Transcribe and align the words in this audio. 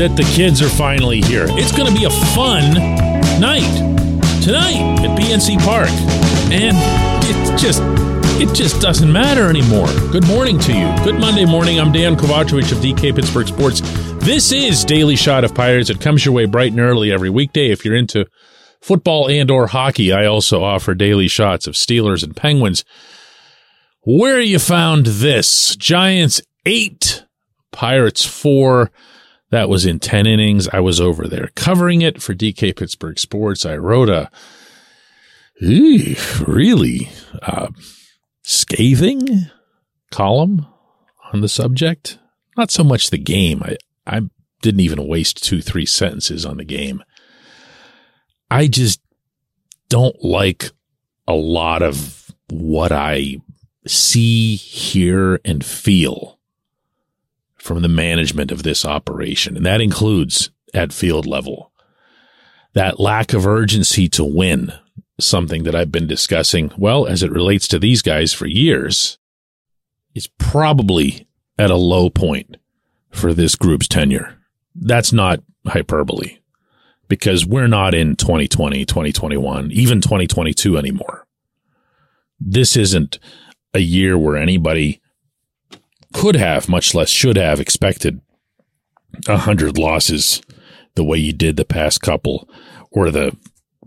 that 0.00 0.16
the 0.16 0.24
kids 0.34 0.62
are 0.62 0.68
finally 0.70 1.20
here. 1.20 1.44
It's 1.50 1.76
going 1.76 1.86
to 1.86 1.94
be 1.94 2.06
a 2.06 2.10
fun 2.34 2.72
night 3.38 3.68
tonight 4.42 4.80
at 5.04 5.18
PNC 5.18 5.58
Park. 5.58 5.90
And 6.50 6.74
it 7.26 7.58
just 7.60 7.82
it 8.40 8.54
just 8.54 8.80
doesn't 8.80 9.12
matter 9.12 9.50
anymore. 9.50 9.88
Good 10.10 10.26
morning 10.26 10.58
to 10.60 10.72
you. 10.72 10.86
Good 11.04 11.20
Monday 11.20 11.44
morning. 11.44 11.78
I'm 11.78 11.92
Dejan 11.92 12.16
Kovacevic 12.16 12.72
of 12.72 12.78
DK 12.78 13.14
Pittsburgh 13.14 13.46
Sports. 13.46 13.82
This 14.24 14.52
is 14.52 14.86
Daily 14.86 15.16
Shot 15.16 15.44
of 15.44 15.54
Pirates. 15.54 15.90
It 15.90 16.00
comes 16.00 16.24
your 16.24 16.32
way 16.32 16.46
bright 16.46 16.70
and 16.70 16.80
early 16.80 17.12
every 17.12 17.28
weekday. 17.28 17.70
If 17.70 17.84
you're 17.84 17.94
into 17.94 18.24
football 18.80 19.28
and 19.28 19.50
or 19.50 19.66
hockey, 19.66 20.14
I 20.14 20.24
also 20.24 20.64
offer 20.64 20.94
daily 20.94 21.28
shots 21.28 21.66
of 21.66 21.74
Steelers 21.74 22.24
and 22.24 22.34
Penguins. 22.34 22.86
Where 24.04 24.40
you 24.40 24.60
found 24.60 25.04
this? 25.04 25.76
Giants 25.76 26.40
8, 26.64 27.26
Pirates 27.70 28.24
4. 28.24 28.90
That 29.50 29.68
was 29.68 29.84
in 29.84 29.98
10 29.98 30.26
innings. 30.26 30.68
I 30.68 30.80
was 30.80 31.00
over 31.00 31.26
there 31.26 31.50
covering 31.56 32.02
it 32.02 32.22
for 32.22 32.34
DK 32.34 32.76
Pittsburgh 32.76 33.18
Sports. 33.18 33.66
I 33.66 33.76
wrote 33.76 34.08
a 34.08 34.30
really 35.60 37.10
uh, 37.42 37.68
scathing 38.42 39.46
column 40.10 40.66
on 41.32 41.40
the 41.40 41.48
subject. 41.48 42.18
Not 42.56 42.70
so 42.70 42.84
much 42.84 43.10
the 43.10 43.18
game. 43.18 43.62
I, 43.62 43.76
I 44.06 44.20
didn't 44.62 44.80
even 44.80 45.06
waste 45.06 45.42
two, 45.42 45.60
three 45.60 45.86
sentences 45.86 46.46
on 46.46 46.56
the 46.56 46.64
game. 46.64 47.02
I 48.50 48.66
just 48.66 49.00
don't 49.88 50.22
like 50.24 50.70
a 51.26 51.34
lot 51.34 51.82
of 51.82 52.32
what 52.48 52.92
I 52.92 53.36
see, 53.86 54.56
hear, 54.56 55.40
and 55.44 55.64
feel 55.64 56.39
from 57.70 57.82
the 57.82 57.88
management 57.88 58.50
of 58.50 58.64
this 58.64 58.84
operation. 58.84 59.56
And 59.56 59.64
that 59.64 59.80
includes 59.80 60.50
at 60.74 60.92
field 60.92 61.24
level. 61.24 61.70
That 62.72 62.98
lack 62.98 63.32
of 63.32 63.46
urgency 63.46 64.08
to 64.08 64.24
win, 64.24 64.72
something 65.20 65.62
that 65.62 65.76
I've 65.76 65.92
been 65.92 66.08
discussing, 66.08 66.72
well, 66.76 67.06
as 67.06 67.22
it 67.22 67.30
relates 67.30 67.68
to 67.68 67.78
these 67.78 68.02
guys 68.02 68.32
for 68.32 68.48
years, 68.48 69.18
is 70.16 70.26
probably 70.36 71.28
at 71.60 71.70
a 71.70 71.76
low 71.76 72.10
point 72.10 72.56
for 73.12 73.32
this 73.32 73.54
group's 73.54 73.86
tenure. 73.86 74.36
That's 74.74 75.12
not 75.12 75.40
hyperbole 75.64 76.38
because 77.06 77.46
we're 77.46 77.68
not 77.68 77.94
in 77.94 78.16
2020, 78.16 78.84
2021, 78.84 79.70
even 79.70 80.00
2022 80.00 80.76
anymore. 80.76 81.24
This 82.40 82.76
isn't 82.76 83.20
a 83.72 83.80
year 83.80 84.18
where 84.18 84.36
anybody 84.36 85.00
could 86.12 86.36
have, 86.36 86.68
much 86.68 86.94
less 86.94 87.08
should 87.08 87.36
have, 87.36 87.60
expected 87.60 88.20
a 89.26 89.38
hundred 89.38 89.78
losses 89.78 90.42
the 90.94 91.04
way 91.04 91.18
you 91.18 91.32
did 91.32 91.56
the 91.56 91.64
past 91.64 92.00
couple 92.00 92.48
or 92.90 93.10
the 93.10 93.36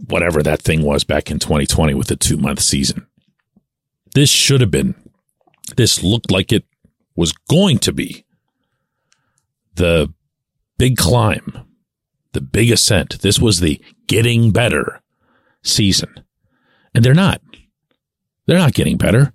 whatever 0.07 0.41
that 0.41 0.61
thing 0.61 0.81
was 0.81 1.03
back 1.03 1.29
in 1.29 1.39
2020 1.39 1.93
with 1.93 2.07
the 2.07 2.15
two 2.15 2.37
month 2.37 2.61
season. 2.61 3.05
This 4.13 4.29
should 4.29 4.61
have 4.61 4.71
been, 4.71 4.95
this 5.75 6.03
looked 6.03 6.31
like 6.31 6.51
it 6.51 6.65
was 7.15 7.33
going 7.49 7.79
to 7.79 7.91
be 7.91 8.25
the 9.75 10.13
big 10.77 10.97
climb, 10.97 11.65
the 12.33 12.41
big 12.41 12.71
ascent. 12.71 13.21
This 13.21 13.39
was 13.39 13.59
the 13.59 13.83
getting 14.07 14.51
better 14.51 15.01
season. 15.63 16.23
And 16.93 17.03
they're 17.03 17.13
not. 17.13 17.41
They're 18.45 18.57
not 18.57 18.73
getting 18.73 18.97
better. 18.97 19.33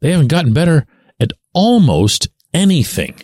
They 0.00 0.10
haven't 0.10 0.28
gotten 0.28 0.52
better 0.52 0.86
almost 1.54 2.28
anything. 2.52 3.22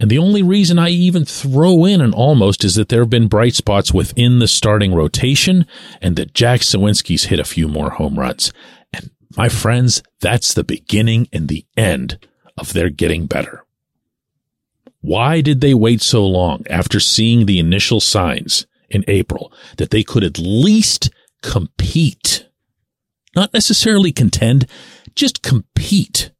And 0.00 0.10
the 0.10 0.18
only 0.18 0.42
reason 0.42 0.78
I 0.78 0.88
even 0.88 1.24
throw 1.24 1.84
in 1.84 2.00
an 2.00 2.12
almost 2.12 2.64
is 2.64 2.74
that 2.74 2.88
there 2.88 3.02
have 3.02 3.10
been 3.10 3.28
bright 3.28 3.54
spots 3.54 3.92
within 3.92 4.40
the 4.40 4.48
starting 4.48 4.94
rotation 4.94 5.66
and 6.00 6.16
that 6.16 6.34
Jack 6.34 6.60
Suwinski's 6.62 7.24
hit 7.24 7.38
a 7.38 7.44
few 7.44 7.68
more 7.68 7.90
home 7.90 8.18
runs. 8.18 8.52
And 8.92 9.10
my 9.36 9.48
friends, 9.48 10.02
that's 10.20 10.54
the 10.54 10.64
beginning 10.64 11.28
and 11.32 11.46
the 11.46 11.66
end 11.76 12.18
of 12.58 12.72
their 12.72 12.88
getting 12.90 13.26
better. 13.26 13.64
Why 15.02 15.40
did 15.40 15.60
they 15.60 15.74
wait 15.74 16.00
so 16.00 16.26
long 16.26 16.64
after 16.68 16.98
seeing 16.98 17.46
the 17.46 17.58
initial 17.58 18.00
signs 18.00 18.66
in 18.88 19.04
April 19.06 19.52
that 19.76 19.90
they 19.90 20.02
could 20.02 20.24
at 20.24 20.38
least 20.38 21.10
compete? 21.42 22.48
Not 23.34 23.52
necessarily 23.52 24.12
contend, 24.12 24.66
just 25.14 25.42
compete. 25.42 26.30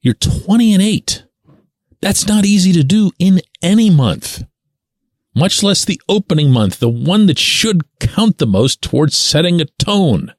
You're 0.00 0.14
20 0.14 0.74
and 0.74 0.82
8. 0.82 1.24
That's 2.00 2.26
not 2.26 2.44
easy 2.44 2.72
to 2.72 2.84
do 2.84 3.10
in 3.18 3.40
any 3.60 3.90
month, 3.90 4.44
much 5.34 5.62
less 5.62 5.84
the 5.84 6.00
opening 6.08 6.50
month, 6.50 6.78
the 6.78 6.88
one 6.88 7.26
that 7.26 7.38
should 7.38 7.82
count 7.98 8.38
the 8.38 8.46
most 8.46 8.80
towards 8.82 9.16
setting 9.16 9.60
a 9.60 9.66
tone. 9.78 10.34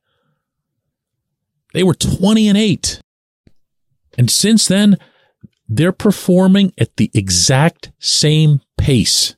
They 1.74 1.84
were 1.84 1.94
20 1.94 2.48
and 2.48 2.58
8. 2.58 3.02
And 4.18 4.32
since 4.32 4.68
then, 4.68 4.98
they're 5.68 5.92
performing 5.92 6.74
at 6.78 6.96
the 6.96 7.12
exact 7.14 7.92
same 8.00 8.62
pace 8.78 9.36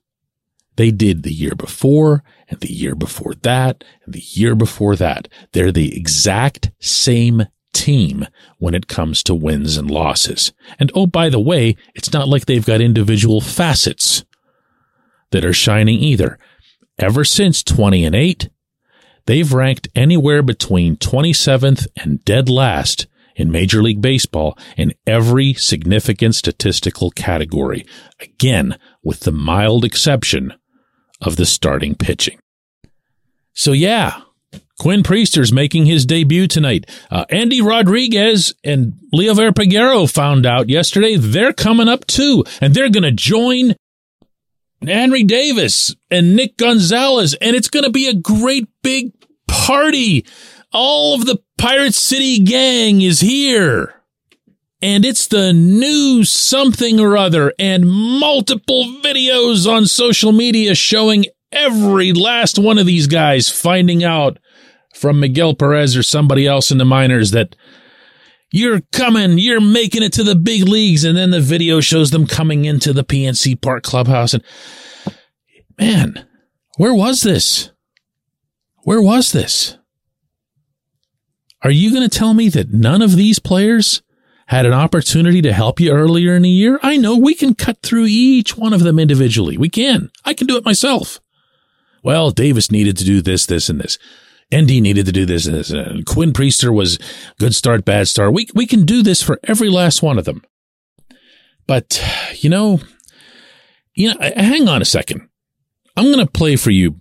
they 0.78 0.92
did 0.92 1.24
the 1.24 1.34
year 1.34 1.54
before 1.56 2.24
and 2.48 2.60
the 2.60 2.72
year 2.72 2.96
before 2.96 3.36
that 3.44 3.84
and 4.06 4.14
the 4.14 4.24
year 4.32 4.56
before 4.56 4.96
that. 4.96 5.28
They're 5.52 5.72
the 5.72 5.96
exact 5.96 6.72
same 6.80 7.44
team 7.74 8.28
when 8.58 8.74
it 8.74 8.88
comes 8.88 9.24
to 9.24 9.36
wins 9.36 9.78
and 9.78 9.90
losses. 9.90 10.54
And 10.80 10.92
oh, 10.94 11.08
by 11.08 11.30
the 11.30 11.40
way, 11.40 11.76
it's 11.96 12.14
not 12.14 12.28
like 12.28 12.46
they've 12.46 12.66
got 12.66 12.82
individual 12.82 13.42
facets 13.42 14.24
that 15.32 15.46
are 15.46 15.54
shining 15.54 16.00
either. 16.00 16.38
Ever 16.98 17.24
since 17.24 17.64
20 17.64 18.06
and 18.06 18.16
8, 18.16 18.50
they've 19.26 19.54
ranked 19.54 19.88
anywhere 19.96 20.44
between 20.44 20.98
27th 20.98 21.88
and 21.96 22.24
dead 22.26 22.50
last 22.50 23.08
in 23.36 23.52
Major 23.52 23.82
League 23.82 24.02
Baseball 24.02 24.58
in 24.78 24.94
every 25.08 25.54
significant 25.54 26.36
statistical 26.36 27.12
category. 27.12 27.86
Again, 28.20 28.78
with 29.04 29.22
the 29.22 29.32
mild 29.32 29.86
exception 29.86 30.54
of 31.22 31.38
the 31.38 31.46
starting 31.46 31.96
pitching. 31.96 32.40
So 33.54 33.72
yeah, 33.72 34.22
Quinn 34.82 35.04
Priester's 35.04 35.54
making 35.54 35.86
his 35.86 36.08
debut 36.08 36.48
tonight. 36.48 36.90
Uh, 37.12 37.24
Endy 37.30 37.62
Rodriguez 37.62 38.56
and 38.64 38.94
Liover 39.14 39.52
Peguero 39.52 40.12
found 40.12 40.44
out 40.44 40.70
yesterday 40.70 41.18
they're 41.18 41.54
coming 41.54 41.88
up 41.88 42.08
too, 42.08 42.44
and 42.60 42.74
they're 42.74 42.90
going 42.90 43.04
to 43.04 43.12
join 43.12 43.76
Henry 44.84 45.22
Davis 45.22 45.96
and 46.10 46.36
Nick 46.36 46.58
Gonzales, 46.58 47.36
and 47.36 47.56
it's 47.56 47.70
going 47.70 47.84
to 47.84 47.92
be 47.92 48.08
a 48.08 48.16
great 48.16 48.70
big 48.82 49.12
party. 49.48 50.26
All 50.74 51.14
of 51.14 51.28
the 51.28 51.38
Pirate 51.60 51.94
City 51.94 52.40
gang 52.40 53.04
is 53.04 53.20
here. 53.20 54.02
And 54.82 55.06
it's 55.06 55.28
the 55.28 55.54
new 55.54 56.24
something 56.24 57.00
or 57.00 57.16
other 57.16 57.54
and 57.60 57.88
multiple 57.88 58.86
videos 59.04 59.72
on 59.72 59.86
social 59.86 60.32
media 60.32 60.74
showing 60.74 61.28
every 61.52 62.14
last 62.14 62.58
one 62.58 62.80
of 62.80 62.88
these 62.88 63.06
guys 63.06 63.48
finding 63.48 64.04
out 64.04 64.40
from 64.94 65.20
Miguel 65.20 65.56
Perez 65.56 65.96
or 65.96 66.04
somebody 66.04 66.48
else 66.48 66.72
in 66.72 66.78
the 66.78 66.86
minors 66.86 67.32
that 67.32 67.56
you're 68.52 68.82
coming, 68.92 69.38
you're 69.38 69.62
making 69.62 70.04
it 70.04 70.14
to 70.14 70.24
the 70.24 70.36
big 70.36 70.64
leagues. 70.64 71.04
And 71.04 71.18
then 71.18 71.32
the 71.32 71.40
video 71.40 71.80
shows 71.80 72.12
them 72.12 72.28
coming 72.28 72.66
into 72.66 72.94
the 72.94 73.04
PNC 73.04 73.62
Park 73.62 73.84
clubhouse. 73.84 74.34
And 74.34 74.44
man, 75.80 76.26
where 76.78 76.94
was 76.94 77.22
this? 77.22 77.72
Where 78.84 79.02
was 79.02 79.32
this? 79.32 79.78
Are 81.64 81.72
you 81.72 81.92
going 81.94 82.08
to 82.08 82.18
tell 82.18 82.34
me 82.34 82.50
that 82.50 82.74
none 82.74 83.02
of 83.02 83.16
these 83.16 83.40
players 83.40 84.02
had 84.48 84.66
an 84.66 84.74
opportunity 84.74 85.42
to 85.44 85.54
help 85.54 85.80
you 85.80 85.92
earlier 85.92 86.36
in 86.36 86.42
the 86.42 86.50
year? 86.50 86.80
I 86.82 86.98
know 86.98 87.16
we 87.16 87.36
can 87.36 87.54
cut 87.54 87.82
through 87.84 88.06
each 88.08 88.58
one 88.58 88.74
of 88.74 88.82
them 88.82 88.98
individually. 88.98 89.58
We 89.58 89.70
can. 89.70 90.10
I 90.26 90.34
can 90.34 90.48
do 90.48 90.58
it 90.58 90.66
myself. 90.66 91.20
Well, 92.04 92.32
Davis 92.32 92.72
needed 92.72 92.98
to 92.98 93.06
do 93.06 93.22
this, 93.22 93.46
this, 93.46 93.70
and 93.70 93.80
this. 93.80 94.00
Endy 94.52 94.82
needed 94.82 95.06
to 95.06 95.12
do 95.12 95.26
this 95.26 95.46
and 95.46 95.56
this. 95.56 95.70
And 95.70 96.00
uh, 96.00 96.12
Quinn 96.12 96.34
Priester 96.34 96.74
was 96.74 97.00
good 97.40 97.56
start, 97.56 97.86
bad 97.86 98.08
start. 98.08 98.34
We, 98.34 98.48
we 98.54 98.68
can 98.68 98.86
do 98.86 99.02
this 99.02 99.22
for 99.22 99.40
every 99.44 99.70
last 99.70 100.04
one 100.04 100.18
of 100.18 100.26
them. 100.26 100.44
But, 101.68 102.04
you 102.36 102.50
know, 102.50 102.82
you 103.94 104.10
know, 104.10 104.20
hang 104.20 104.68
on 104.68 104.82
a 104.82 104.86
second. 104.86 105.28
I'm 105.96 106.06
going 106.06 106.26
to 106.26 106.32
play 106.32 106.56
for 106.56 106.72
you 106.72 106.96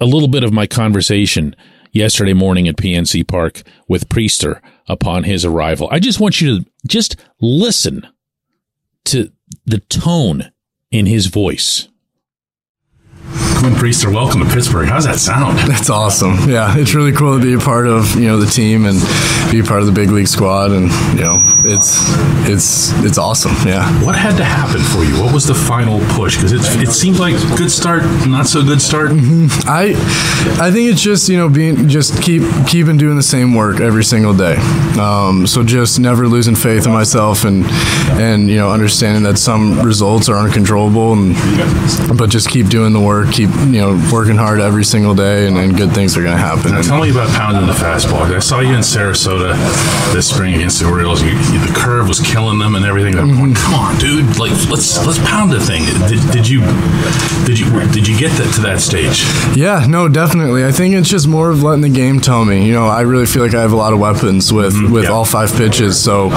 a 0.00 0.06
little 0.06 0.28
bit 0.28 0.44
of 0.44 0.52
my 0.52 0.66
conversation 0.66 1.54
yesterday 1.92 2.32
morning 2.34 2.68
at 2.68 2.76
PNC 2.76 3.26
Park 3.26 3.62
with 3.88 4.08
Priester 4.08 4.60
upon 4.88 5.24
his 5.24 5.44
arrival. 5.44 5.88
I 5.90 5.98
just 5.98 6.20
want 6.20 6.40
you 6.40 6.60
to 6.60 6.66
just 6.86 7.16
listen 7.40 8.06
to 9.06 9.30
the 9.64 9.78
tone 9.78 10.50
in 10.90 11.06
his 11.06 11.26
voice. 11.26 11.88
Quinn 13.64 13.76
Priester, 13.76 14.12
welcome 14.12 14.40
to 14.40 14.54
Pittsburgh. 14.54 14.86
How's 14.90 15.06
that 15.06 15.18
sound? 15.18 15.56
That's 15.66 15.88
awesome. 15.88 16.36
Yeah, 16.50 16.76
it's 16.76 16.94
really 16.94 17.12
cool 17.12 17.38
to 17.38 17.42
be 17.42 17.54
a 17.54 17.58
part 17.58 17.86
of 17.86 18.14
you 18.14 18.26
know 18.26 18.36
the 18.36 18.44
team 18.44 18.84
and 18.84 19.00
be 19.50 19.62
part 19.62 19.80
of 19.80 19.86
the 19.86 19.92
big 19.92 20.10
league 20.10 20.28
squad, 20.28 20.70
and 20.70 20.90
you 21.16 21.24
know 21.24 21.53
it's 21.66 22.04
it's 22.48 22.92
it's 23.04 23.18
awesome. 23.18 23.52
Yeah. 23.66 23.88
What 24.04 24.16
had 24.16 24.36
to 24.36 24.44
happen 24.44 24.80
for 24.82 25.04
you? 25.04 25.22
What 25.22 25.32
was 25.32 25.46
the 25.46 25.54
final 25.54 26.00
push? 26.14 26.36
Because 26.36 26.52
it 26.52 26.92
seemed 26.92 27.18
like 27.18 27.34
good 27.56 27.70
start, 27.70 28.02
not 28.26 28.46
so 28.46 28.62
good 28.62 28.82
start. 28.82 29.10
Mm-hmm. 29.10 29.68
I 29.68 29.94
I 30.60 30.70
think 30.70 30.90
it's 30.90 31.02
just 31.02 31.28
you 31.28 31.36
know 31.36 31.48
being 31.48 31.88
just 31.88 32.22
keep 32.22 32.42
keeping 32.66 32.96
doing 32.96 33.16
the 33.16 33.22
same 33.22 33.54
work 33.54 33.80
every 33.80 34.04
single 34.04 34.34
day. 34.34 34.56
Um, 34.98 35.46
so 35.46 35.64
just 35.64 35.98
never 35.98 36.28
losing 36.28 36.54
faith 36.54 36.86
in 36.86 36.92
myself 36.92 37.44
and 37.44 37.64
and 38.20 38.48
you 38.48 38.56
know 38.56 38.70
understanding 38.70 39.22
that 39.24 39.38
some 39.38 39.80
results 39.80 40.28
are 40.28 40.36
uncontrollable 40.36 41.12
and 41.12 41.34
but 42.18 42.30
just 42.30 42.50
keep 42.50 42.68
doing 42.68 42.92
the 42.92 43.00
work, 43.00 43.32
keep 43.32 43.50
you 43.66 43.80
know 43.80 44.10
working 44.12 44.36
hard 44.36 44.60
every 44.60 44.84
single 44.84 45.14
day, 45.14 45.46
and, 45.46 45.56
and 45.56 45.76
good 45.76 45.92
things 45.92 46.16
are 46.16 46.22
going 46.22 46.36
to 46.36 46.42
happen. 46.42 46.72
Now, 46.72 46.82
tell 46.82 47.00
me 47.00 47.10
about 47.10 47.28
pounding 47.30 47.66
the 47.66 47.72
fastball. 47.72 48.22
I 48.34 48.38
saw 48.38 48.60
you 48.60 48.74
in 48.74 48.80
Sarasota 48.80 49.54
this 50.12 50.28
spring 50.30 50.54
against 50.54 50.80
the 50.80 50.86
Orioles. 50.86 51.22
You, 51.22 51.30
the 51.58 51.72
curve 51.74 52.08
was 52.08 52.20
killing 52.20 52.58
them 52.58 52.74
and 52.74 52.84
everything. 52.84 53.16
I'm 53.18 53.36
going, 53.36 53.54
come 53.54 53.74
on, 53.74 53.98
dude! 53.98 54.38
Like 54.38 54.52
let's 54.70 55.04
let's 55.06 55.18
pound 55.18 55.52
the 55.52 55.60
thing. 55.60 55.84
Did, 56.08 56.20
did 56.32 56.48
you 56.48 56.60
did 57.46 57.58
you 57.58 57.70
did 57.92 58.08
you 58.08 58.18
get 58.18 58.32
that 58.38 58.52
to 58.54 58.60
that 58.62 58.80
stage? 58.80 59.24
Yeah, 59.56 59.86
no, 59.88 60.08
definitely. 60.08 60.64
I 60.64 60.72
think 60.72 60.94
it's 60.94 61.08
just 61.08 61.28
more 61.28 61.50
of 61.50 61.62
letting 61.62 61.82
the 61.82 61.88
game 61.88 62.20
tell 62.20 62.44
me. 62.44 62.66
You 62.66 62.72
know, 62.72 62.86
I 62.86 63.02
really 63.02 63.26
feel 63.26 63.42
like 63.42 63.54
I 63.54 63.60
have 63.60 63.72
a 63.72 63.76
lot 63.76 63.92
of 63.92 63.98
weapons 63.98 64.52
with 64.52 64.74
mm-hmm. 64.74 64.92
with 64.92 65.08
all 65.08 65.24
five 65.24 65.52
pitches. 65.52 66.02
So 66.02 66.30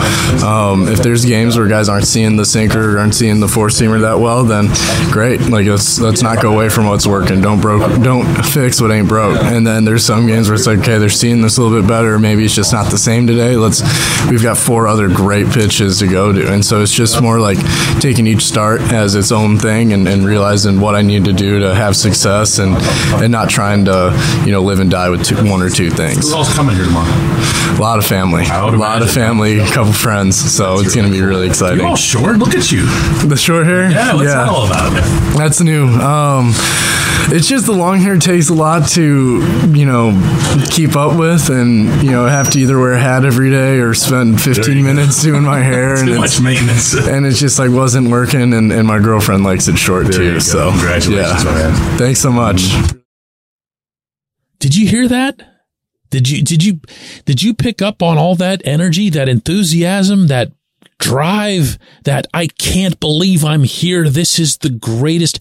um, 0.46 0.88
if 0.88 1.00
there's 1.00 1.26
games 1.26 1.58
where 1.58 1.68
guys 1.68 1.90
aren't 1.90 2.08
seeing 2.08 2.36
the 2.36 2.46
sinker 2.46 2.96
or 2.96 3.00
aren't 3.00 3.16
seeing 3.16 3.40
the 3.40 3.48
four 3.48 3.68
seamer 3.68 4.02
that 4.02 4.20
well, 4.20 4.44
then 4.44 4.68
great. 5.12 5.42
Like 5.42 5.66
let's 5.68 6.00
let's 6.00 6.22
not 6.22 6.42
go 6.42 6.54
away 6.54 6.70
from 6.70 6.86
what's 6.86 7.08
working. 7.08 7.42
Don't 7.42 7.62
broke 7.62 8.02
don't 8.02 8.26
fix 8.46 8.82
what 8.82 8.92
ain't 8.92 9.08
broke. 9.08 9.42
And 9.42 9.66
then 9.66 9.86
there's 9.86 10.06
some 10.06 10.28
games 10.28 10.50
where 10.50 10.56
it's 10.56 10.68
like, 10.68 10.80
okay, 10.80 10.98
they're 10.98 11.10
seeing 11.10 11.42
this 11.42 11.58
a 11.58 11.62
little 11.62 11.82
bit 11.82 11.88
better. 11.88 12.20
Maybe 12.20 12.46
it's 12.46 12.56
just 12.56 12.74
not 12.74 12.92
the 12.92 12.98
same 12.98 13.28
today. 13.28 13.56
Let's 13.56 13.82
we've 14.30 14.44
got 14.44 14.58
four 14.58 14.88
other 14.88 15.07
great 15.10 15.48
pitches 15.48 16.00
to 16.00 16.08
go 16.08 16.32
to. 16.32 16.52
And 16.52 16.64
so 16.64 16.82
it's 16.82 16.94
just 16.94 17.22
more 17.22 17.40
like 17.40 17.58
taking 18.00 18.28
each 18.28 18.44
start 18.44 18.82
as 18.82 19.16
its 19.16 19.32
own 19.32 19.58
thing 19.58 19.94
and, 19.94 20.08
and 20.08 20.26
realizing 20.26 20.80
what 20.80 20.96
I 20.96 21.02
need 21.02 21.26
to 21.26 21.34
do 21.34 21.60
to 21.60 21.76
have 21.76 21.96
success 21.96 22.60
and 22.60 22.78
and 23.22 23.32
not 23.32 23.50
trying 23.50 23.86
to, 23.86 24.14
you 24.46 24.52
know, 24.52 24.62
live 24.62 24.80
and 24.80 24.90
die 24.90 25.10
with 25.10 25.26
two, 25.26 25.36
one 25.50 25.62
or 25.62 25.70
two 25.70 25.90
things. 25.90 26.30
Who 26.30 26.38
else 26.38 26.54
coming 26.56 26.76
here 26.76 26.86
tomorrow? 26.86 27.08
A 27.08 27.80
lot 27.80 28.00
of 28.00 28.06
family. 28.06 28.46
A 28.46 28.72
lot 28.72 29.02
of 29.02 29.12
family, 29.12 29.60
a 29.60 29.68
couple 29.68 29.94
friends. 29.94 30.36
So 30.38 30.78
That's 30.78 30.88
it's 30.88 30.96
going 30.96 31.08
to 31.08 31.14
be 31.14 31.22
really 31.22 31.48
exciting. 31.48 31.80
You're 31.80 31.88
all 31.88 31.96
short. 31.96 32.38
Look 32.38 32.56
at 32.56 32.72
you. 32.72 32.86
The 33.28 33.38
short 33.38 33.66
hair? 33.66 33.90
Yeah, 33.90 34.16
what's 34.16 34.30
yeah. 34.30 34.46
that 34.46 34.50
all 34.50 34.66
about? 34.66 34.94
That's 35.38 35.62
new. 35.62 35.88
Um, 35.88 36.54
it's 37.30 37.48
just 37.48 37.66
the 37.66 37.74
long 37.74 38.00
hair 38.00 38.18
takes 38.18 38.50
a 38.50 38.54
lot 38.54 38.88
to, 38.90 39.42
you 39.74 39.86
know, 39.86 40.12
keep 40.70 40.96
up 40.96 41.20
with, 41.20 41.50
and 41.50 42.02
you 42.02 42.12
know, 42.12 42.26
have 42.26 42.50
to 42.52 42.60
either 42.60 42.80
wear 42.80 42.94
a 42.94 43.00
hat 43.00 43.26
every 43.26 43.50
day 43.52 43.80
or 43.80 43.94
spend 43.94 44.42
15 44.42 44.84
minutes 44.84 44.97
doing 45.22 45.44
my 45.44 45.60
hair, 45.60 45.96
and 46.00 46.16
much 46.16 46.42
maintenance, 46.42 46.94
and 47.08 47.26
it's 47.26 47.40
just 47.40 47.60
like 47.60 47.72
wasn't 47.72 48.10
working, 48.10 48.54
and, 48.54 48.72
and 48.72 48.88
my 48.88 49.00
girlfriend 49.00 49.44
likes 49.44 49.68
it 49.68 49.78
short 49.78 50.08
there 50.08 50.14
too. 50.14 50.40
So 50.40 50.72
congratulations, 50.72 51.44
yeah. 51.44 51.52
man! 51.52 51.98
Thanks 51.98 52.20
so 52.20 52.32
much. 52.32 52.62
Did 54.60 54.76
you 54.76 54.88
hear 54.88 55.08
that? 55.08 55.42
Did 56.10 56.30
you 56.30 56.42
did 56.42 56.64
you 56.64 56.80
did 57.26 57.44
you 57.44 57.54
pick 57.54 57.82
up 57.82 58.02
on 58.02 58.18
all 58.18 58.36
that 58.36 58.62
energy, 58.66 59.10
that 59.10 59.30
enthusiasm, 59.30 60.28
that 60.28 60.52
drive, 61.00 61.78
that 62.04 62.28
I 62.34 62.48
can't 62.48 63.00
believe 63.00 63.44
I'm 63.46 63.64
here. 63.64 64.10
This 64.10 64.40
is 64.40 64.58
the 64.58 64.70
greatest. 64.70 65.40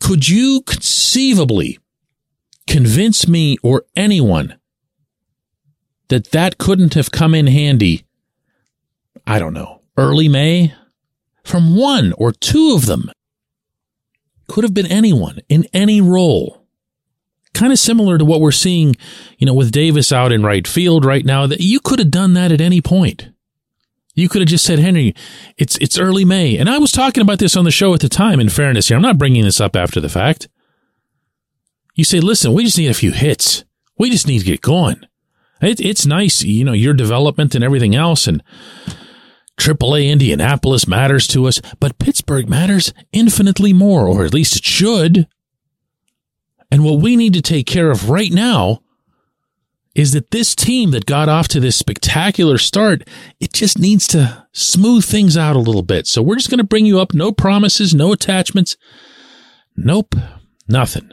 Could 0.00 0.28
you 0.28 0.62
conceivably 0.66 1.78
convince 2.66 3.28
me 3.28 3.56
or 3.62 3.84
anyone 3.94 4.58
that 6.08 6.30
that 6.30 6.58
couldn't 6.58 6.94
have 6.94 7.10
come 7.10 7.34
in 7.34 7.46
handy? 7.46 8.04
I 9.26 9.38
don't 9.38 9.54
know, 9.54 9.80
early 9.96 10.28
May? 10.28 10.74
From 11.44 11.76
one 11.76 12.12
or 12.18 12.32
two 12.32 12.74
of 12.74 12.86
them. 12.86 13.10
Could 14.48 14.64
have 14.64 14.74
been 14.74 14.86
anyone 14.86 15.40
in 15.48 15.66
any 15.72 16.00
role. 16.00 16.64
Kind 17.54 17.72
of 17.72 17.78
similar 17.78 18.18
to 18.18 18.24
what 18.24 18.40
we're 18.40 18.52
seeing, 18.52 18.96
you 19.38 19.46
know, 19.46 19.54
with 19.54 19.72
Davis 19.72 20.12
out 20.12 20.30
in 20.30 20.42
right 20.42 20.66
field 20.66 21.04
right 21.04 21.24
now, 21.24 21.46
that 21.46 21.60
you 21.60 21.80
could 21.80 21.98
have 21.98 22.10
done 22.10 22.34
that 22.34 22.52
at 22.52 22.60
any 22.60 22.80
point. 22.80 23.30
You 24.14 24.28
could 24.28 24.40
have 24.40 24.48
just 24.48 24.64
said, 24.64 24.78
Henry, 24.78 25.14
it's 25.56 25.76
it's 25.78 25.98
early 25.98 26.24
May. 26.24 26.56
And 26.56 26.70
I 26.70 26.78
was 26.78 26.90
talking 26.90 27.22
about 27.22 27.38
this 27.38 27.56
on 27.56 27.64
the 27.64 27.70
show 27.70 27.92
at 27.94 28.00
the 28.00 28.08
time, 28.08 28.40
in 28.40 28.48
fairness 28.48 28.88
here. 28.88 28.96
I'm 28.96 29.02
not 29.02 29.18
bringing 29.18 29.44
this 29.44 29.60
up 29.60 29.76
after 29.76 30.00
the 30.00 30.08
fact. 30.08 30.48
You 31.94 32.04
say, 32.04 32.20
listen, 32.20 32.52
we 32.52 32.64
just 32.64 32.78
need 32.78 32.90
a 32.90 32.94
few 32.94 33.12
hits. 33.12 33.64
We 33.98 34.10
just 34.10 34.26
need 34.26 34.40
to 34.40 34.44
get 34.44 34.60
going. 34.60 35.00
It, 35.60 35.80
it's 35.80 36.06
nice, 36.06 36.42
you 36.42 36.64
know, 36.64 36.72
your 36.72 36.94
development 36.94 37.54
and 37.54 37.64
everything 37.64 37.94
else. 37.94 38.26
And 38.26 38.42
AAA 39.58 40.10
Indianapolis 40.10 40.86
matters 40.86 41.26
to 41.28 41.46
us, 41.46 41.60
but 41.80 41.98
Pittsburgh 41.98 42.48
matters 42.48 42.92
infinitely 43.12 43.72
more, 43.72 44.06
or 44.06 44.24
at 44.24 44.34
least 44.34 44.56
it 44.56 44.64
should. 44.64 45.26
And 46.70 46.84
what 46.84 47.00
we 47.00 47.16
need 47.16 47.34
to 47.34 47.42
take 47.42 47.66
care 47.66 47.90
of 47.90 48.10
right 48.10 48.32
now 48.32 48.80
is 49.94 50.12
that 50.12 50.30
this 50.30 50.54
team 50.54 50.90
that 50.90 51.06
got 51.06 51.28
off 51.28 51.48
to 51.48 51.58
this 51.58 51.76
spectacular 51.76 52.58
start, 52.58 53.08
it 53.40 53.54
just 53.54 53.78
needs 53.78 54.06
to 54.08 54.46
smooth 54.52 55.02
things 55.04 55.38
out 55.38 55.56
a 55.56 55.60
little 55.60 55.82
bit. 55.82 56.06
So 56.06 56.20
we're 56.20 56.36
just 56.36 56.50
going 56.50 56.58
to 56.58 56.64
bring 56.64 56.84
you 56.84 57.00
up. 57.00 57.14
No 57.14 57.32
promises, 57.32 57.94
no 57.94 58.12
attachments. 58.12 58.76
Nope, 59.74 60.14
nothing. 60.68 61.12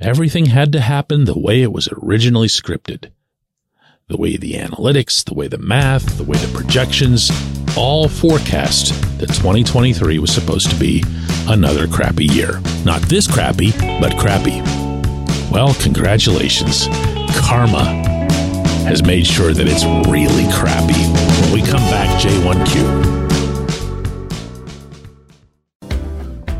Everything 0.00 0.46
had 0.46 0.72
to 0.72 0.80
happen 0.80 1.24
the 1.24 1.38
way 1.38 1.62
it 1.62 1.72
was 1.72 1.88
originally 2.02 2.48
scripted. 2.48 3.10
The 4.06 4.16
way 4.16 4.36
the 4.36 4.54
analytics, 4.54 5.24
the 5.24 5.34
way 5.34 5.48
the 5.48 5.58
math, 5.58 6.16
the 6.16 6.24
way 6.24 6.38
the 6.38 6.56
projections 6.56 7.30
all 7.76 8.08
forecast 8.08 8.92
that 9.18 9.28
2023 9.28 10.18
was 10.18 10.32
supposed 10.32 10.70
to 10.70 10.76
be 10.76 11.02
another 11.48 11.86
crappy 11.86 12.26
year. 12.26 12.60
Not 12.84 13.02
this 13.02 13.26
crappy, 13.26 13.72
but 14.00 14.16
crappy. 14.16 14.62
Well, 15.50 15.74
congratulations 15.74 16.86
karma 17.48 17.84
has 18.84 19.02
made 19.02 19.26
sure 19.26 19.52
that 19.52 19.66
it's 19.66 19.84
really 20.08 20.44
crappy. 20.52 20.92
When 21.42 21.52
we 21.52 21.62
come 21.62 21.82
back, 21.90 22.08
J1Q. 22.20 23.27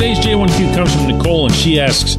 Today's 0.00 0.18
J1Q 0.20 0.74
comes 0.74 0.94
from 0.94 1.08
Nicole, 1.08 1.44
and 1.44 1.54
she 1.54 1.78
asks 1.78 2.16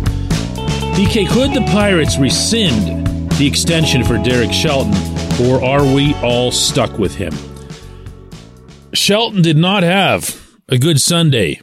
DK, 0.95 1.27
could 1.27 1.51
the 1.55 1.67
Pirates 1.71 2.19
rescind 2.19 3.27
the 3.31 3.47
extension 3.47 4.03
for 4.03 4.19
Derek 4.19 4.53
Shelton, 4.53 4.93
or 5.43 5.63
are 5.63 5.83
we 5.83 6.13
all 6.17 6.51
stuck 6.51 7.00
with 7.00 7.15
him? 7.15 7.33
Shelton 8.93 9.41
did 9.41 9.57
not 9.57 9.81
have 9.81 10.47
a 10.69 10.77
good 10.77 11.01
Sunday 11.01 11.59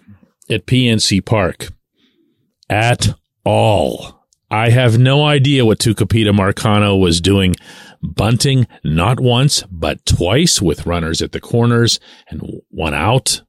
at 0.51 0.67
PNC 0.67 1.25
Park 1.25 1.69
at 2.69 3.11
all. 3.45 4.27
I 4.51 4.71
have 4.71 4.99
no 4.99 5.25
idea 5.25 5.65
what 5.65 5.79
Tucupita 5.79 6.33
Marcano 6.33 7.01
was 7.01 7.21
doing 7.21 7.55
bunting 8.03 8.67
not 8.83 9.21
once, 9.21 9.63
but 9.71 10.05
twice 10.05 10.61
with 10.61 10.85
runners 10.85 11.23
at 11.23 11.31
the 11.31 11.41
corners 11.41 12.01
and 12.29 12.61
one 12.71 12.93
out 12.93 13.43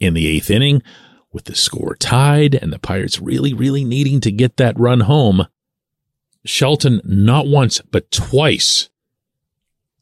in 0.00 0.14
the 0.14 0.26
eighth 0.26 0.50
inning 0.50 0.82
with 1.32 1.44
the 1.44 1.54
score 1.54 1.94
tied 1.96 2.54
and 2.54 2.72
the 2.72 2.78
Pirates 2.78 3.20
really, 3.20 3.54
really 3.54 3.84
needing 3.84 4.20
to 4.20 4.30
get 4.30 4.56
that 4.56 4.78
run 4.78 5.00
home. 5.00 5.46
Shelton 6.44 7.00
not 7.04 7.46
once, 7.46 7.80
but 7.80 8.10
twice 8.10 8.90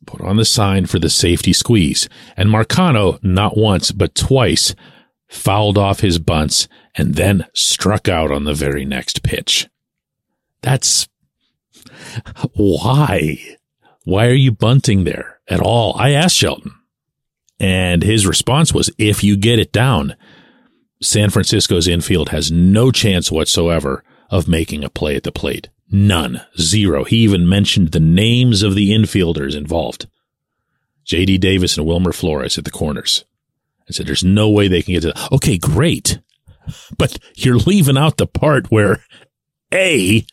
put 0.06 0.20
on 0.20 0.36
the 0.36 0.44
sign 0.44 0.86
for 0.86 0.98
the 0.98 1.10
safety 1.10 1.52
squeeze. 1.52 2.08
And 2.36 2.48
Marcano 2.48 3.22
not 3.22 3.56
once, 3.56 3.92
but 3.92 4.14
twice 4.14 4.74
fouled 5.28 5.78
off 5.78 6.00
his 6.00 6.18
bunts 6.18 6.66
and 6.94 7.14
then 7.14 7.46
struck 7.54 8.08
out 8.08 8.32
on 8.32 8.44
the 8.44 8.54
very 8.54 8.84
next 8.84 9.22
pitch. 9.22 9.68
That's 10.62 11.08
why. 12.54 13.38
Why 14.04 14.26
are 14.26 14.32
you 14.32 14.50
bunting 14.50 15.04
there 15.04 15.38
at 15.48 15.60
all? 15.60 15.96
I 15.96 16.10
asked 16.10 16.36
Shelton. 16.36 16.74
And 17.60 18.02
his 18.02 18.26
response 18.26 18.72
was, 18.72 18.90
if 18.96 19.22
you 19.22 19.36
get 19.36 19.58
it 19.58 19.70
down, 19.70 20.16
San 21.02 21.30
Francisco's 21.30 21.88
infield 21.88 22.28
has 22.28 22.52
no 22.52 22.90
chance 22.90 23.30
whatsoever 23.32 24.04
of 24.30 24.48
making 24.48 24.84
a 24.84 24.90
play 24.90 25.16
at 25.16 25.22
the 25.22 25.32
plate. 25.32 25.68
None. 25.90 26.42
Zero. 26.58 27.04
He 27.04 27.18
even 27.18 27.48
mentioned 27.48 27.88
the 27.88 28.00
names 28.00 28.62
of 28.62 28.74
the 28.74 28.90
infielders 28.90 29.56
involved. 29.56 30.06
J.D. 31.04 31.38
Davis 31.38 31.76
and 31.76 31.86
Wilmer 31.86 32.12
Flores 32.12 32.58
at 32.58 32.64
the 32.64 32.70
corners. 32.70 33.24
I 33.88 33.92
said, 33.92 34.06
there's 34.06 34.22
no 34.22 34.48
way 34.48 34.68
they 34.68 34.82
can 34.82 34.94
get 34.94 35.00
to 35.00 35.08
that. 35.08 35.32
Okay, 35.32 35.58
great. 35.58 36.20
But 36.96 37.18
you're 37.34 37.56
leaving 37.56 37.98
out 37.98 38.18
the 38.18 38.26
part 38.26 38.70
where 38.70 39.02
A, 39.74 40.24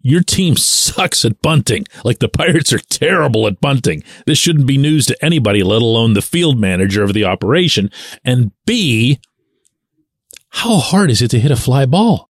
your 0.00 0.22
team 0.22 0.56
sucks 0.56 1.24
at 1.24 1.42
bunting. 1.42 1.86
Like 2.04 2.20
the 2.20 2.28
Pirates 2.28 2.72
are 2.72 2.78
terrible 2.78 3.48
at 3.48 3.60
bunting. 3.60 4.04
This 4.26 4.38
shouldn't 4.38 4.68
be 4.68 4.78
news 4.78 5.06
to 5.06 5.24
anybody, 5.24 5.64
let 5.64 5.82
alone 5.82 6.12
the 6.12 6.22
field 6.22 6.60
manager 6.60 7.02
of 7.02 7.14
the 7.14 7.24
operation. 7.24 7.90
And 8.24 8.52
B, 8.66 9.18
how 10.54 10.76
hard 10.76 11.10
is 11.10 11.20
it 11.20 11.28
to 11.32 11.40
hit 11.40 11.50
a 11.50 11.56
fly 11.56 11.84
ball? 11.84 12.30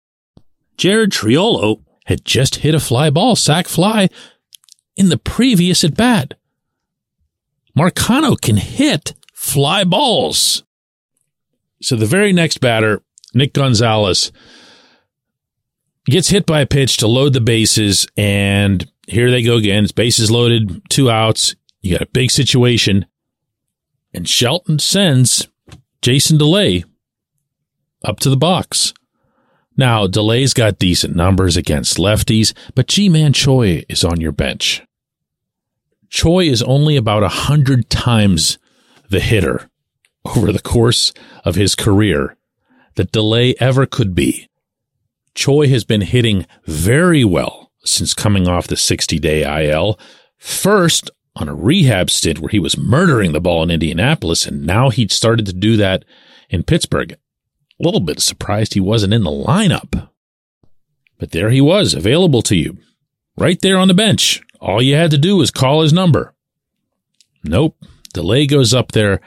Jared 0.75 1.11
Triolo 1.11 1.81
had 2.05 2.25
just 2.25 2.57
hit 2.57 2.75
a 2.75 2.79
fly 2.79 3.09
ball, 3.09 3.35
sac 3.38 3.67
fly, 3.67 4.09
in 4.97 5.07
the 5.07 5.17
previous 5.17 5.85
at 5.85 5.95
bat. 5.95 6.33
Marcano 7.77 8.39
can 8.39 8.57
hit 8.57 9.13
fly 9.33 9.85
balls. 9.85 10.63
So 11.81 11.95
the 11.95 12.05
very 12.05 12.33
next 12.33 12.59
batter, 12.59 13.01
Nick 13.33 13.53
Gonzales, 13.53 14.33
gets 16.05 16.27
hit 16.27 16.45
by 16.45 16.59
a 16.59 16.67
pitch 16.67 16.97
to 16.97 17.07
load 17.07 17.31
the 17.31 17.41
bases, 17.41 18.05
and 18.17 18.85
here 19.07 19.31
they 19.31 19.41
go 19.41 19.55
again. 19.55 19.85
It's 19.85 19.93
bases 19.93 20.29
loaded, 20.29 20.81
two 20.89 21.09
outs. 21.09 21.55
You 21.81 21.93
got 21.93 22.07
a 22.07 22.11
big 22.11 22.31
situation. 22.31 23.05
And 24.13 24.27
Shelton 24.27 24.77
sends 24.77 25.47
Jason 26.01 26.38
Delay 26.38 26.83
up 28.03 28.20
to 28.22 28.29
the 28.29 28.38
box. 28.38 28.94
Now, 29.77 30.08
Delay's 30.08 30.53
got 30.53 30.79
decent 30.79 31.15
numbers 31.15 31.56
against 31.56 31.98
lefties, 31.98 32.53
but 32.75 32.88
Ji-Man 32.88 33.34
Choi 33.34 33.86
is 33.88 34.03
on 34.03 34.20
your 34.20 34.34
bench. 34.34 34.84
Choi 36.10 36.46
is 36.46 36.62
only 36.63 36.98
about 36.98 37.24
a 37.24 37.29
hundred 37.29 37.89
times 37.89 38.58
the 39.10 39.20
hitter 39.20 39.70
over 40.25 40.51
the 40.51 40.60
course 40.60 41.13
of 41.46 41.56
his 41.56 41.75
career 41.75 42.36
that 42.96 43.12
Delay 43.12 43.56
ever 43.60 43.86
could 43.86 44.13
be. 44.13 44.50
Choi 45.34 45.68
has 45.70 45.86
been 45.86 46.01
hitting 46.01 46.46
very 46.65 47.24
well 47.24 47.72
since 47.86 48.13
coming 48.13 48.48
off 48.48 48.68
the 48.68 48.75
60 48.75 49.18
day 49.20 49.70
IL. 49.70 49.98
First 50.38 51.10
on 51.36 51.48
a 51.48 51.56
rehab 51.56 52.10
stint 52.10 52.39
where 52.39 52.50
he 52.50 52.60
was 52.60 52.77
murdering 52.77 53.32
the 53.32 53.39
ball 53.39 53.63
in 53.63 53.72
Indianapolis, 53.72 54.46
and 54.46 54.65
now 54.65 54.89
he'd 54.89 55.12
started 55.12 55.46
to 55.46 55.53
do 55.53 55.77
that 55.77 56.03
in 56.50 56.63
Pittsburgh 56.63 57.15
a 57.79 57.83
little 57.83 58.00
bit 58.00 58.19
surprised 58.19 58.74
he 58.74 58.79
wasn't 58.79 59.13
in 59.13 59.24
the 59.24 59.31
lineup. 59.31 60.09
But 61.17 61.31
there 61.31 61.50
he 61.50 61.62
was, 61.62 61.93
available 61.93 62.41
to 62.43 62.55
you, 62.55 62.77
right 63.38 63.59
there 63.62 63.77
on 63.77 63.88
the 63.88 63.93
bench. 63.93 64.41
All 64.59 64.81
you 64.81 64.95
had 64.95 65.12
to 65.12 65.17
do 65.17 65.38
was 65.38 65.51
call 65.51 65.81
his 65.81 65.93
number. 65.93 66.33
Nope. 67.43 67.77
Delay 68.13 68.48
goes 68.48 68.74
up 68.74 68.91
there 68.91 69.21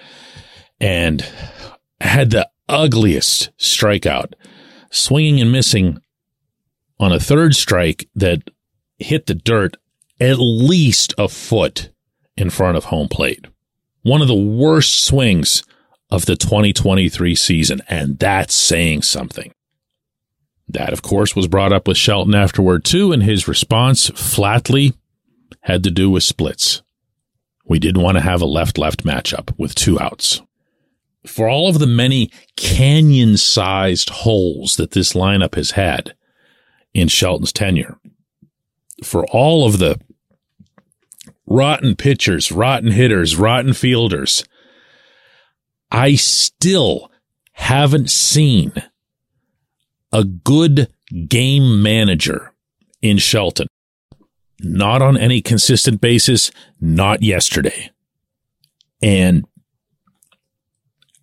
and 0.81 1.25
had 2.01 2.31
the 2.31 2.49
ugliest 2.69 3.51
strikeout, 3.59 4.35
swinging 4.91 5.41
and 5.41 5.53
missing 5.53 6.03
on 6.99 7.13
a 7.13 7.21
third 7.21 7.55
strike 7.55 8.09
that 8.15 8.51
hit 8.99 9.27
the 9.27 9.35
dirt 9.35 9.77
at 10.21 10.39
least 10.39 11.15
a 11.19 11.29
foot 11.29 11.91
in 12.37 12.51
front 12.51 12.77
of 12.77 12.85
home 12.85 13.09
plate. 13.09 13.47
One 14.03 14.23
of 14.23 14.29
the 14.29 14.35
worst 14.35 15.05
swings 15.05 15.63
of 16.13 16.27
the 16.27 16.37
2023 16.37 17.35
season, 17.35 17.81
and 17.89 18.19
that's 18.19 18.55
saying 18.55 19.01
something. 19.01 19.51
That, 20.69 20.93
of 20.93 21.01
course, 21.01 21.35
was 21.35 21.49
brought 21.49 21.73
up 21.73 21.89
with 21.89 21.97
Shelton 21.97 22.35
afterward, 22.35 22.85
too, 22.85 23.13
and 23.13 23.23
his 23.23 23.49
response 23.49 24.11
flatly 24.11 24.93
had 25.63 25.83
to 25.85 25.91
do 25.91 26.11
with 26.11 26.23
splits. 26.23 26.83
We 27.65 27.79
didn't 27.79 28.03
want 28.03 28.19
to 28.19 28.23
have 28.23 28.43
a 28.43 28.47
left 28.47 28.77
left 28.77 29.05
matchup 29.05 29.59
with 29.59 29.75
two 29.75 29.99
outs. 29.99 30.43
For 31.27 31.49
all 31.49 31.71
of 31.71 31.79
the 31.79 31.87
many 31.87 32.31
canyon 32.57 33.39
sized 33.39 34.11
holes 34.11 34.77
that 34.77 34.91
this 34.91 35.15
lineup 35.15 35.55
has 35.55 35.71
had 35.71 36.15
in 36.93 37.09
Shelton's 37.09 37.55
tenure, 37.55 37.97
for 39.03 39.25
all 39.29 39.65
of 39.65 39.79
the 39.79 39.99
rotten 41.47 41.97
pitchers, 41.97 42.53
rotten 42.53 42.91
hitters, 42.91 43.35
rotten 43.37 43.73
fielders, 43.73 44.45
I 45.93 46.15
still 46.15 47.11
haven't 47.53 48.11
seen 48.11 48.73
a 50.11 50.25
good 50.25 50.89
game 51.29 51.83
manager 51.83 52.55
in 53.03 53.19
Shelton. 53.19 53.67
Not 54.61 55.03
on 55.03 55.19
any 55.19 55.43
consistent 55.43 56.01
basis, 56.01 56.51
not 56.81 57.23
yesterday. 57.23 57.91
And 59.03 59.45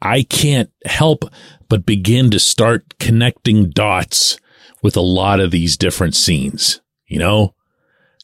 I 0.02 0.22
can't 0.22 0.72
help 0.86 1.26
but 1.68 1.86
begin 1.86 2.30
to 2.32 2.40
start 2.40 3.00
connecting 3.00 3.72
dots 3.72 4.40
with 4.84 4.96
a 4.96 5.02
lot 5.02 5.40
of 5.40 5.50
these 5.50 5.78
different 5.78 6.16
scenes. 6.16 6.80
You 7.08 7.18
know, 7.18 7.56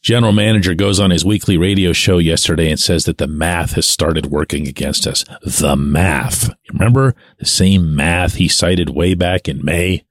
general 0.06 0.32
manager 0.32 0.72
goes 0.72 1.00
on 1.00 1.10
his 1.10 1.24
weekly 1.24 1.58
radio 1.58 1.92
show 1.92 2.18
yesterday 2.18 2.70
and 2.70 2.78
says 2.78 3.06
that 3.06 3.18
the 3.18 3.26
math 3.26 3.72
has 3.72 3.88
started 3.88 4.26
working 4.26 4.68
against 4.68 5.04
us. 5.04 5.24
The 5.42 5.74
math. 5.74 6.48
Remember 6.72 7.16
the 7.40 7.44
same 7.44 7.96
math 7.96 8.34
he 8.34 8.46
cited 8.46 8.90
way 8.90 9.14
back 9.14 9.48
in 9.48 9.64
May 9.64 10.04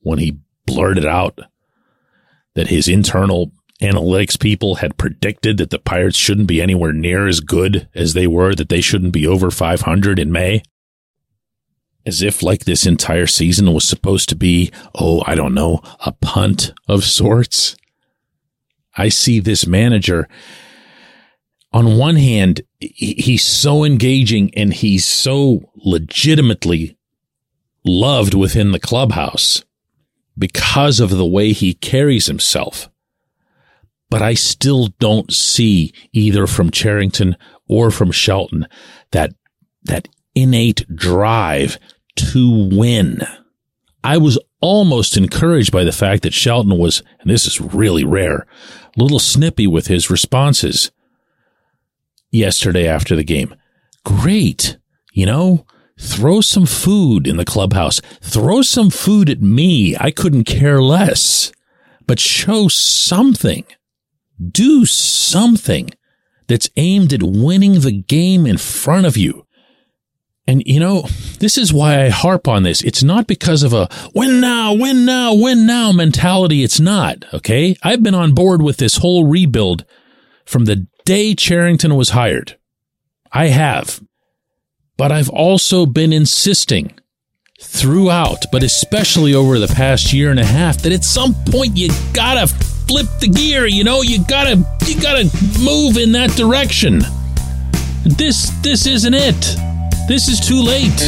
when 0.00 0.18
he 0.18 0.40
blurted 0.66 1.06
out 1.06 1.38
that 2.54 2.66
his 2.66 2.88
internal 2.88 3.52
analytics 3.80 4.40
people 4.40 4.76
had 4.76 4.98
predicted 4.98 5.58
that 5.58 5.70
the 5.70 5.78
Pirates 5.78 6.16
shouldn't 6.16 6.48
be 6.48 6.60
anywhere 6.60 6.92
near 6.92 7.28
as 7.28 7.38
good 7.38 7.88
as 7.94 8.12
they 8.12 8.26
were, 8.26 8.56
that 8.56 8.68
they 8.68 8.80
shouldn't 8.80 9.12
be 9.12 9.24
over 9.24 9.52
500 9.52 10.18
in 10.18 10.32
May? 10.32 10.62
As 12.04 12.22
if 12.22 12.42
like 12.42 12.64
this 12.64 12.84
entire 12.84 13.28
season 13.28 13.72
was 13.72 13.86
supposed 13.86 14.28
to 14.30 14.34
be, 14.34 14.72
oh, 14.96 15.22
I 15.28 15.36
don't 15.36 15.54
know, 15.54 15.80
a 16.04 16.10
punt 16.10 16.72
of 16.88 17.04
sorts. 17.04 17.76
I 18.96 19.08
see 19.08 19.40
this 19.40 19.66
manager 19.66 20.28
on 21.76 21.98
one 21.98 22.16
hand, 22.16 22.62
he's 22.80 23.44
so 23.44 23.84
engaging 23.84 24.50
and 24.54 24.72
he's 24.72 25.04
so 25.04 25.70
legitimately 25.74 26.96
loved 27.84 28.32
within 28.32 28.72
the 28.72 28.80
clubhouse 28.80 29.62
because 30.38 31.00
of 31.00 31.10
the 31.10 31.26
way 31.26 31.52
he 31.52 31.74
carries 31.74 32.26
himself. 32.26 32.88
But 34.08 34.22
I 34.22 34.32
still 34.32 34.86
don't 34.98 35.30
see 35.30 35.92
either 36.12 36.46
from 36.46 36.70
Cherington 36.70 37.36
or 37.68 37.90
from 37.90 38.10
Shelton 38.10 38.66
that, 39.10 39.34
that 39.82 40.08
innate 40.34 40.86
drive 40.94 41.78
to 42.16 42.70
win. 42.72 43.20
I 44.02 44.16
was 44.16 44.38
almost 44.62 45.16
encouraged 45.16 45.72
by 45.72 45.84
the 45.84 45.92
fact 45.92 46.22
that 46.22 46.32
Shelton 46.32 46.78
was, 46.78 47.02
and 47.20 47.28
this 47.28 47.46
is 47.46 47.60
really 47.60 48.04
rare, 48.04 48.46
little 48.96 49.18
snippy 49.18 49.66
with 49.66 49.86
his 49.86 50.10
responses 50.10 50.90
yesterday 52.30 52.86
after 52.86 53.14
the 53.16 53.24
game. 53.24 53.54
Great. 54.04 54.78
You 55.12 55.26
know, 55.26 55.66
throw 55.98 56.40
some 56.40 56.66
food 56.66 57.26
in 57.26 57.36
the 57.36 57.44
clubhouse. 57.44 58.00
Throw 58.20 58.62
some 58.62 58.90
food 58.90 59.30
at 59.30 59.40
me. 59.40 59.96
I 59.96 60.10
couldn't 60.10 60.44
care 60.44 60.80
less. 60.80 61.52
But 62.06 62.20
show 62.20 62.68
something. 62.68 63.64
Do 64.50 64.84
something 64.84 65.90
that's 66.46 66.70
aimed 66.76 67.12
at 67.12 67.22
winning 67.22 67.80
the 67.80 67.92
game 67.92 68.46
in 68.46 68.58
front 68.58 69.06
of 69.06 69.16
you. 69.16 69.45
And 70.48 70.62
you 70.64 70.78
know, 70.78 71.02
this 71.40 71.58
is 71.58 71.72
why 71.72 72.04
I 72.04 72.08
harp 72.08 72.46
on 72.46 72.62
this. 72.62 72.82
It's 72.82 73.02
not 73.02 73.26
because 73.26 73.62
of 73.62 73.72
a 73.72 73.88
win 74.14 74.40
now, 74.40 74.74
win 74.74 75.04
now, 75.04 75.34
win 75.34 75.66
now 75.66 75.90
mentality. 75.92 76.62
It's 76.62 76.78
not. 76.78 77.24
Okay. 77.34 77.76
I've 77.82 78.02
been 78.02 78.14
on 78.14 78.32
board 78.32 78.62
with 78.62 78.76
this 78.76 78.98
whole 78.98 79.26
rebuild 79.26 79.84
from 80.44 80.66
the 80.66 80.86
day 81.04 81.34
Cherington 81.34 81.96
was 81.96 82.10
hired. 82.10 82.56
I 83.32 83.48
have. 83.48 84.00
But 84.96 85.12
I've 85.12 85.28
also 85.28 85.84
been 85.84 86.12
insisting 86.12 86.98
throughout, 87.60 88.44
but 88.52 88.62
especially 88.62 89.34
over 89.34 89.58
the 89.58 89.66
past 89.68 90.12
year 90.12 90.30
and 90.30 90.40
a 90.40 90.44
half, 90.44 90.82
that 90.82 90.92
at 90.92 91.04
some 91.04 91.34
point 91.46 91.76
you 91.76 91.90
gotta 92.12 92.46
flip 92.46 93.06
the 93.20 93.28
gear, 93.28 93.66
you 93.66 93.84
know, 93.84 94.02
you 94.02 94.24
gotta 94.24 94.64
you 94.86 95.00
gotta 95.00 95.24
move 95.60 95.96
in 95.96 96.12
that 96.12 96.30
direction. 96.36 97.02
This 98.04 98.50
this 98.62 98.86
isn't 98.86 99.14
it. 99.14 99.56
This 100.06 100.28
is 100.28 100.38
too 100.38 100.62
late. 100.62 101.02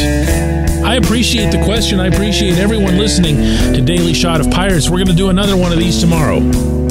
I 0.84 0.96
appreciate 0.96 1.52
the 1.52 1.62
question. 1.64 2.00
I 2.00 2.08
appreciate 2.08 2.58
everyone 2.58 2.98
listening 2.98 3.36
to 3.72 3.80
Daily 3.80 4.12
Shot 4.12 4.40
of 4.40 4.50
Pirates. 4.50 4.90
We're 4.90 4.96
going 4.96 5.06
to 5.06 5.14
do 5.14 5.28
another 5.28 5.56
one 5.56 5.70
of 5.70 5.78
these 5.78 6.00
tomorrow. 6.00 6.87